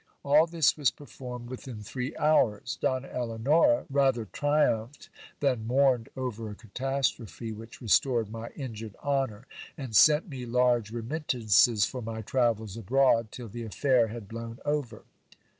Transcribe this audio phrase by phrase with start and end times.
[0.23, 2.79] All this was performed within three hours.
[2.81, 5.07] Donna Eleonora rather triumph ed
[5.41, 9.45] than mourned over a catastrophe, which restored my injured honour;
[9.77, 15.03] and sent me large remittances for my travels abroad, till the affair had blown over.